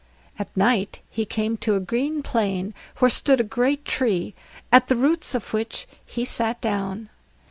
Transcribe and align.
At 0.39 0.49
night 0.57 1.01
he 1.11 1.25
came 1.25 1.57
to 1.57 1.75
a 1.75 1.79
green 1.79 2.23
plain 2.23 2.73
where 2.97 3.11
stood 3.11 3.39
a 3.39 3.43
great 3.43 3.85
tree, 3.85 4.33
at 4.71 4.87
the 4.87 4.95
roots 4.95 5.35
of 5.35 5.53
which 5.53 5.87
he 6.03 6.25
sat 6.25 6.59
down. 6.59 7.09